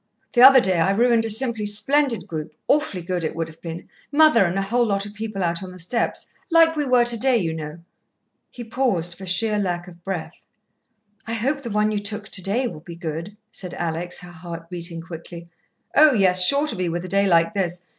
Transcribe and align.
The 0.33 0.41
other 0.41 0.59
day 0.59 0.79
I 0.79 0.89
ruined 0.89 1.25
a 1.25 1.29
simply 1.29 1.67
splendid 1.67 2.25
group 2.27 2.55
awfully 2.67 3.03
good, 3.03 3.23
it 3.23 3.35
would 3.35 3.47
have 3.47 3.61
been: 3.61 3.87
mother 4.11 4.45
and 4.45 4.57
a 4.57 4.61
whole 4.63 4.83
lot 4.83 5.05
of 5.05 5.13
people 5.13 5.43
out 5.43 5.61
on 5.61 5.71
the 5.71 5.77
steps 5.77 6.25
like 6.49 6.75
we 6.75 6.85
were 6.85 7.05
today, 7.05 7.37
you 7.37 7.53
know" 7.53 7.77
He 8.49 8.63
paused 8.63 9.15
for 9.15 9.27
sheer 9.27 9.59
lack 9.59 9.87
of 9.87 10.03
breath. 10.03 10.43
"I 11.27 11.33
hope 11.35 11.61
the 11.61 11.69
one 11.69 11.91
you 11.91 11.99
took 11.99 12.29
today 12.29 12.65
will 12.67 12.79
be 12.79 12.95
good," 12.95 13.37
said 13.51 13.75
Alex, 13.75 14.17
her 14.21 14.31
heart 14.31 14.71
beating 14.71 15.01
quickly. 15.01 15.49
"Oh, 15.95 16.13
yes, 16.13 16.47
sure 16.47 16.65
to 16.65 16.75
be, 16.75 16.89
with 16.89 17.05
a 17.05 17.07
day 17.07 17.27
like 17.27 17.53
this. 17.53 17.85